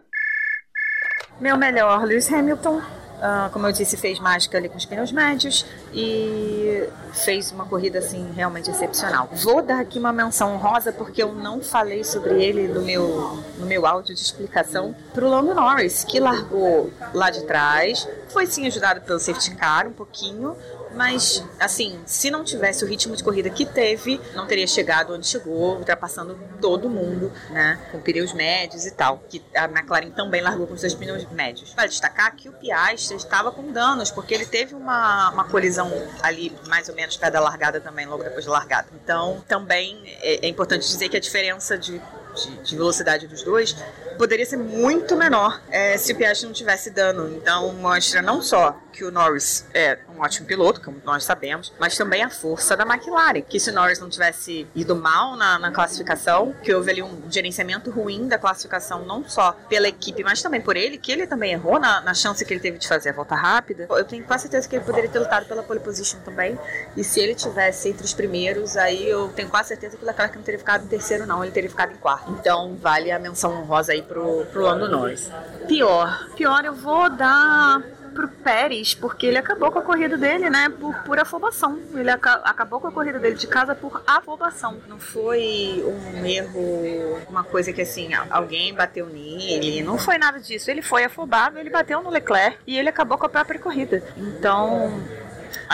[1.39, 2.81] Meu melhor, Lewis Hamilton.
[3.17, 6.87] Uh, como eu disse, fez mágica ali com os pneus médios e
[7.25, 9.27] fez uma corrida assim realmente excepcional.
[9.33, 13.65] Vou dar aqui uma menção honrosa porque eu não falei sobre ele no meu, no
[13.65, 18.67] meu áudio de explicação para o Lando Norris, que largou lá de trás, foi sim
[18.67, 20.55] ajudado pelo safety car um pouquinho,
[20.97, 25.27] mas, assim, se não tivesse o ritmo de corrida que teve, não teria chegado onde
[25.27, 27.79] chegou, ultrapassando todo mundo, né?
[27.91, 29.19] Com pneus médios e tal.
[29.29, 31.73] Que a McLaren também largou com seus pneus médios.
[31.73, 35.91] Vale destacar que o Piastri estava com danos, porque ele teve uma, uma colisão
[36.23, 38.87] ali, mais ou menos, perto da largada também, logo depois da largada.
[39.03, 42.01] Então, também é, é importante dizer que a diferença de
[42.37, 43.75] de, de velocidade dos dois
[44.17, 47.35] poderia ser muito menor é, se o Piastri não tivesse dano.
[47.35, 51.95] Então mostra não só que o Norris é um ótimo piloto, como nós sabemos, mas
[51.95, 53.41] também a força da McLaren.
[53.41, 57.21] Que se o Norris não tivesse ido mal na, na classificação, que houve ali um
[57.29, 61.53] gerenciamento ruim da classificação, não só pela equipe, mas também por ele, que ele também
[61.53, 63.85] errou na, na chance que ele teve de fazer a volta rápida.
[63.87, 66.57] Eu tenho quase certeza que ele poderia ter lutado pela pole position também.
[66.95, 70.35] E se ele tivesse entre os primeiros, aí eu tenho quase certeza que o Leclerc
[70.35, 72.31] não teria ficado em terceiro, não, ele teria ficado em quarto.
[72.31, 75.29] Então vale a menção honrosa aí pro, pro Lando Norris.
[75.67, 76.27] Pior.
[76.35, 77.83] Pior eu vou dar
[78.17, 81.79] pro Pérez, porque ele acabou com a corrida dele, né, por, por afobação.
[81.93, 84.81] Ele aca acabou com a corrida dele de casa por afobação.
[84.87, 90.71] Não foi um erro, uma coisa que assim, alguém bateu nele, não foi nada disso.
[90.71, 94.03] Ele foi afobado, ele bateu no Leclerc e ele acabou com a própria corrida.
[94.17, 94.99] Então,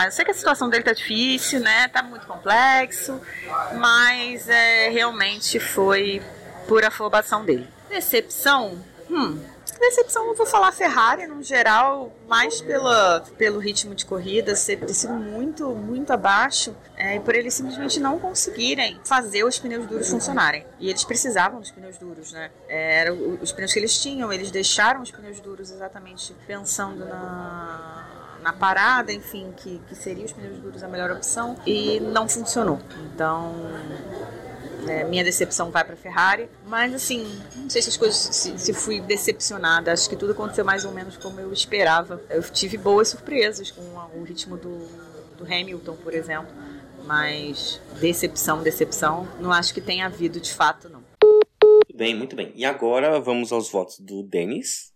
[0.04, 1.88] eu sei que a situação dele tá difícil, né?
[1.88, 3.18] Tá muito complexo,
[3.78, 6.20] mas é, realmente foi
[6.68, 7.66] por afobação dele.
[7.88, 8.78] Decepção?
[9.10, 9.40] Hum,
[9.88, 15.12] decepção eu vou falar Ferrari no geral, mais pela, pelo ritmo de corrida ser, sido
[15.12, 20.64] muito, muito abaixo é, e por eles simplesmente não conseguirem fazer os pneus duros funcionarem.
[20.78, 22.50] E eles precisavam dos pneus duros, né?
[22.68, 28.14] É, eram os pneus que eles tinham, eles deixaram os pneus duros exatamente pensando na
[28.44, 32.78] na parada, enfim, que, que seria os pneus duros a melhor opção e não funcionou.
[33.06, 33.54] Então,
[34.88, 37.24] é, minha decepção vai para Ferrari, mas assim,
[37.56, 39.92] não sei se as coisas se, se, fui decepcionada.
[39.92, 42.22] Acho que tudo aconteceu mais ou menos como eu esperava.
[42.30, 43.82] Eu tive boas surpresas com
[44.16, 44.86] o ritmo do,
[45.36, 46.52] do Hamilton, por exemplo,
[47.04, 51.02] mas decepção, decepção, não acho que tenha havido de fato, não.
[51.62, 52.52] Muito bem, muito bem.
[52.54, 54.92] E agora vamos aos votos do Denis.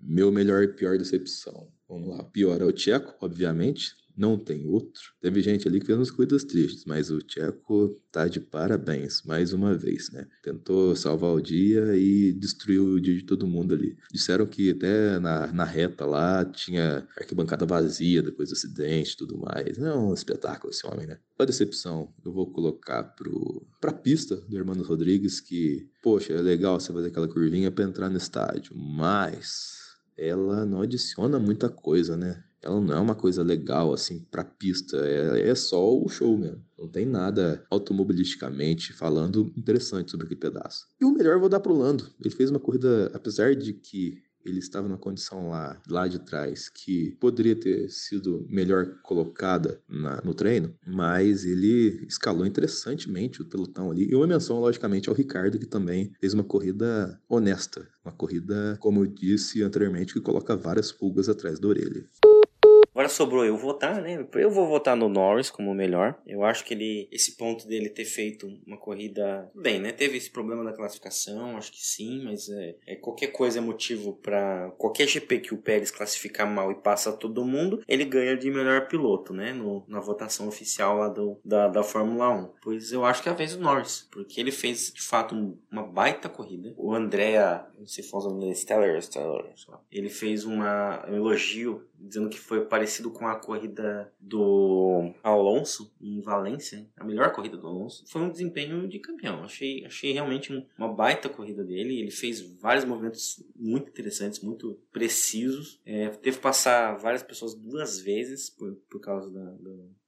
[0.00, 1.68] Meu melhor e pior decepção.
[1.88, 2.24] Vamos lá.
[2.24, 3.94] Pior é o Tcheco, obviamente.
[4.16, 5.12] Não tem outro.
[5.20, 9.52] Teve gente ali que fez umas coisas tristes, mas o Tcheco tá de parabéns, mais
[9.52, 10.26] uma vez, né?
[10.42, 13.96] Tentou salvar o dia e destruiu o dia de todo mundo ali.
[14.12, 19.38] Disseram que até na, na reta lá tinha arquibancada vazia depois do acidente e tudo
[19.38, 19.78] mais.
[19.78, 21.18] É um espetáculo esse homem, né?
[21.38, 26.78] A decepção, eu vou colocar pro, pra pista do Hermano Rodrigues que, poxa, é legal
[26.78, 29.82] você fazer aquela curvinha para entrar no estádio, mas
[30.16, 32.44] ela não adiciona muita coisa, né?
[32.62, 36.62] Ela não é uma coisa legal assim para pista, é, é só o show mesmo.
[36.78, 40.86] Não tem nada automobilisticamente falando interessante sobre aquele pedaço.
[41.00, 42.08] E o melhor eu vou dar pro Lando.
[42.20, 46.68] Ele fez uma corrida, apesar de que ele estava numa condição lá, lá de trás
[46.68, 53.90] que poderia ter sido melhor colocada na, no treino, mas ele escalou interessantemente o pelotão
[53.90, 54.08] ali.
[54.10, 57.88] E uma menção, logicamente, ao Ricardo, que também fez uma corrida honesta.
[58.04, 62.04] Uma corrida, como eu disse anteriormente, que coloca várias pulgas atrás da orelha.
[63.02, 64.24] Agora sobrou eu votar, né?
[64.34, 66.16] Eu vou votar no Norris como melhor.
[66.24, 69.90] Eu acho que ele, esse ponto dele ter feito uma corrida bem, né?
[69.90, 74.12] Teve esse problema da classificação, acho que sim, mas é, é qualquer coisa é motivo
[74.22, 78.48] para qualquer GP que o Pérez classificar mal e passa todo mundo, ele ganha de
[78.52, 79.52] melhor piloto, né?
[79.52, 82.50] No, na votação oficial lá do, da, da Fórmula 1.
[82.62, 85.34] Pois eu acho que é a vez do Norris, porque ele fez de fato
[85.68, 86.72] uma baita corrida.
[86.76, 89.44] O Andrea, não sei se fala o Stellar, Stellar,
[89.90, 96.20] ele fez uma, um elogio dizendo que foi parecido com a corrida do Alonso em
[96.20, 98.04] Valência, a melhor corrida do Alonso.
[98.08, 99.44] Foi um desempenho de campeão.
[99.44, 102.00] Achei, achei realmente uma baita corrida dele.
[102.00, 105.80] Ele fez vários movimentos muito interessantes, muito precisos.
[105.86, 109.52] É, teve que passar várias pessoas duas vezes por, por causa da,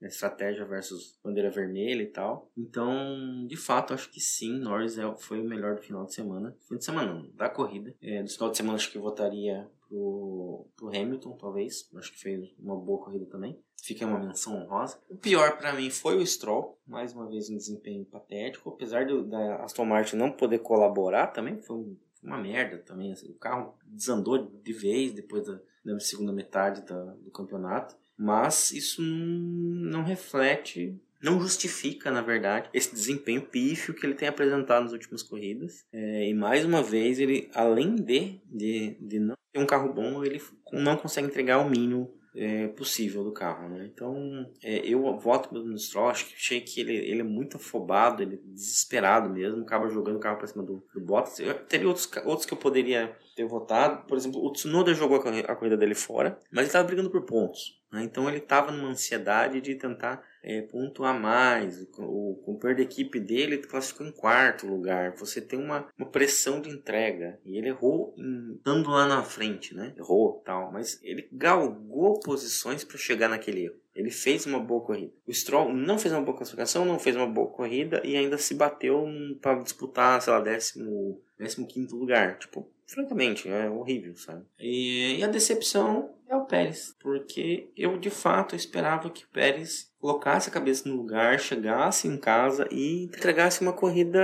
[0.01, 2.51] da estratégia versus bandeira vermelha e tal.
[2.57, 6.57] Então, de fato, acho que sim, Norris é, foi o melhor do final de semana.
[6.68, 7.64] Fim de semana não, da corrida.
[8.03, 11.89] É, do final de semana acho que votaria pro, pro Hamilton, talvez.
[11.97, 13.59] Acho que fez uma boa corrida também.
[13.83, 14.99] Fica uma menção honrosa.
[15.09, 19.25] O pior para mim foi o Stroll, mais uma vez um desempenho patético, apesar do,
[19.25, 23.12] da Aston Martin não poder colaborar também, foi um, uma merda também.
[23.12, 27.95] Assim, o carro desandou de vez depois da, da segunda metade da, do campeonato.
[28.17, 34.83] Mas isso não reflete não justifica, na verdade, esse desempenho pífio que ele tem apresentado
[34.83, 35.85] nas últimas corridas.
[35.91, 40.22] É, e mais uma vez, ele, além de, de, de não ter um carro bom,
[40.22, 43.89] ele não consegue entregar o mínimo é, possível do carro, né?
[43.93, 48.22] Então, é, eu voto no Stroll, acho que achei que ele, ele é muito afobado,
[48.22, 51.39] ele é desesperado mesmo, acaba jogando o carro para cima do, do Bottas.
[51.39, 55.57] Eu, teria outros, outros que eu poderia ter votado, por exemplo, o Tsunoda jogou a,
[55.57, 57.83] corrida dele fora, mas ele estava brigando por pontos?
[58.03, 61.86] Então ele estava numa ansiedade de tentar é, pontuar mais.
[61.99, 65.14] O, companheiro da equipe dele classificou em quarto lugar.
[65.16, 67.38] Você tem uma, uma pressão de entrega.
[67.45, 68.14] E ele errou
[68.57, 69.95] estando lá na frente, né?
[69.97, 70.72] Errou tal.
[70.72, 73.84] Mas ele galgou posições para chegar naquele erro.
[73.95, 75.12] Ele fez uma boa corrida.
[75.26, 78.55] O Stroll não fez uma boa classificação, não fez uma boa corrida e ainda se
[78.55, 79.07] bateu
[79.40, 82.36] para disputar, sei lá, décimo, décimo quinto lugar.
[82.38, 84.45] Tipo, francamente, é horrível, sabe?
[84.59, 89.91] E, e, a decepção é o Pérez, porque eu de fato esperava que o Pérez
[89.99, 94.20] colocasse a cabeça no lugar, chegasse em casa e entregasse uma corrida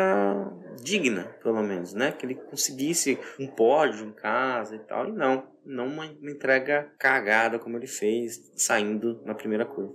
[0.82, 2.12] digna, pelo menos, né?
[2.12, 5.48] Que ele conseguisse um pódio em casa e tal, e não.
[5.62, 9.92] Não uma, uma entrega cagada como ele fez, saindo na primeira curva.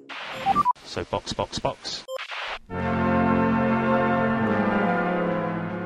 [0.86, 2.06] So, box, box, box.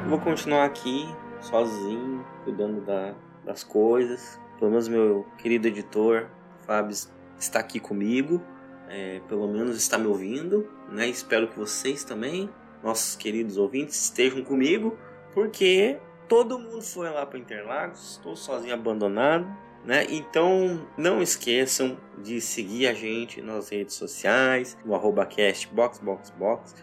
[0.09, 1.07] Vou continuar aqui
[1.41, 3.13] sozinho, cuidando da,
[3.45, 4.39] das coisas.
[4.57, 6.27] Pelo menos meu querido editor,
[6.65, 6.95] Fábio,
[7.39, 8.41] está aqui comigo.
[8.87, 10.69] É, pelo menos está me ouvindo.
[10.89, 11.07] Né?
[11.07, 12.49] Espero que vocês também,
[12.83, 14.97] nossos queridos ouvintes, estejam comigo.
[15.33, 18.11] Porque todo mundo foi lá para Interlagos.
[18.11, 19.47] Estou sozinho, abandonado.
[19.85, 20.05] Né?
[20.09, 26.75] Então não esqueçam de seguir a gente nas redes sociais, no arroba cast boxboxbox.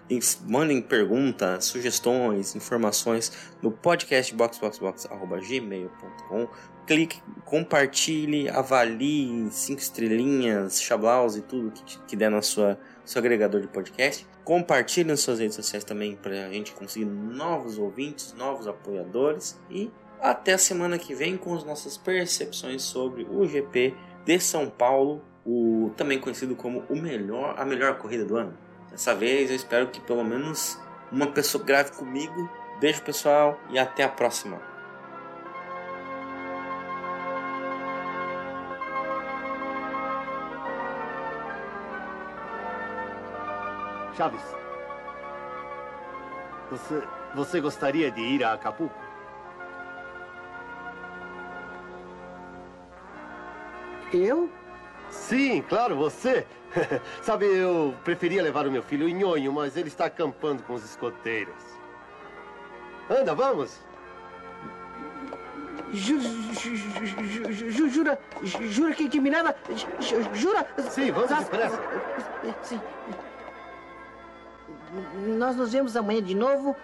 [0.47, 6.49] Mandem perguntas, sugestões, informações no podcast boxboxbox.gmail.com.
[6.87, 13.61] Clique, compartilhe, avalie, cinco estrelinhas, chablaus e tudo que, que der na sua seu agregador
[13.61, 14.27] de podcast.
[14.45, 19.91] Compartilhe nas suas redes sociais também para a gente conseguir novos ouvintes, novos apoiadores e
[20.21, 23.95] até a semana que vem com as nossas percepções sobre o GP
[24.25, 28.57] de São Paulo, o também conhecido como o melhor, a melhor corrida do ano.
[28.91, 30.81] Dessa vez eu espero que pelo menos
[31.13, 32.51] uma pessoa grave comigo.
[32.81, 34.61] Beijo pessoal e até a próxima.
[44.17, 44.41] Chaves,
[46.71, 47.03] você,
[47.35, 49.06] você gostaria de ir a Acapulco?
[54.13, 54.49] Eu?
[55.11, 56.47] Sim, claro, você.
[57.23, 61.55] Sabe, eu preferia levar o meu filho Nhonho, mas ele está acampando com os escoteiros.
[63.09, 63.81] Anda, vamos.
[65.93, 69.55] Ju, ju, ju, ju- ju- jura, ju- jura que, que me leva?
[70.01, 70.67] Ju- Jura?
[70.91, 71.81] Sim, vamos depressa.
[72.63, 72.81] Sim.
[75.39, 76.75] Nós nos vemos amanhã de novo,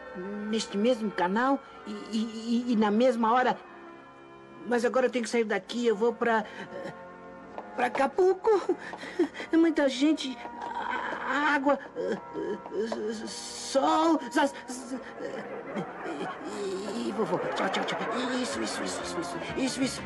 [0.49, 3.59] neste mesmo canal e, e- e- e na mesma hora.
[4.67, 6.45] Mas agora eu tenho que sair daqui, eu vou para
[7.75, 8.77] para Acapulco.
[9.53, 10.37] Muita gente,
[11.55, 11.79] água,
[13.27, 14.21] sol.
[16.95, 17.99] E, vovô, tchau, tchau, tchau.
[18.41, 20.03] Isso, isso, isso, isso, isso, isso.